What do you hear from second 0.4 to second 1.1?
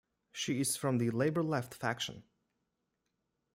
is from